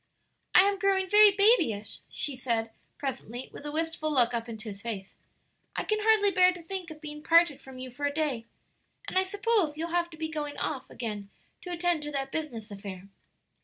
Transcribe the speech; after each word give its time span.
"I 0.55 0.61
am 0.61 0.79
growing 0.79 1.07
very 1.07 1.29
babyish," 1.29 1.99
she 2.09 2.35
said 2.35 2.71
presently 2.97 3.51
with 3.53 3.67
a 3.67 3.71
wistful 3.71 4.11
look 4.11 4.33
up 4.33 4.49
into 4.49 4.67
his 4.69 4.81
face; 4.81 5.15
"I 5.75 5.83
can 5.83 5.99
hardly 6.01 6.31
bear 6.31 6.51
to 6.53 6.63
think 6.63 6.89
of 6.89 7.01
being 7.01 7.21
parted 7.21 7.61
from 7.61 7.77
you 7.77 7.91
for 7.91 8.05
a 8.07 8.11
day; 8.11 8.47
and 9.07 9.15
I 9.15 9.21
suppose 9.23 9.77
you'll 9.77 9.89
have 9.89 10.09
to 10.09 10.17
be 10.17 10.27
going 10.27 10.57
off 10.57 10.89
again 10.89 11.29
to 11.61 11.71
attend 11.71 12.01
to 12.01 12.11
that 12.13 12.31
business 12.31 12.71
affair?" 12.71 13.09